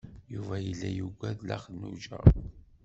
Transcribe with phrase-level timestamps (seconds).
[0.33, 2.19] Yuba yella yugad Nna Xelluǧa.